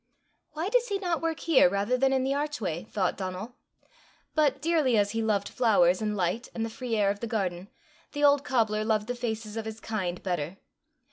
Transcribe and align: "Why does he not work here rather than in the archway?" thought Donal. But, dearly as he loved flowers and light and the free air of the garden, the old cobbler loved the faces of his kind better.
"Why 0.53 0.67
does 0.69 0.87
he 0.87 0.97
not 0.97 1.21
work 1.21 1.41
here 1.41 1.69
rather 1.69 1.95
than 1.95 2.11
in 2.11 2.23
the 2.23 2.33
archway?" 2.33 2.85
thought 2.85 3.15
Donal. 3.17 3.53
But, 4.33 4.59
dearly 4.59 4.97
as 4.97 5.11
he 5.11 5.21
loved 5.21 5.47
flowers 5.47 6.01
and 6.01 6.17
light 6.17 6.47
and 6.55 6.65
the 6.65 6.71
free 6.71 6.95
air 6.95 7.11
of 7.11 7.19
the 7.19 7.27
garden, 7.27 7.69
the 8.13 8.23
old 8.23 8.43
cobbler 8.43 8.83
loved 8.83 9.05
the 9.05 9.13
faces 9.13 9.55
of 9.57 9.65
his 9.65 9.79
kind 9.79 10.23
better. 10.23 10.57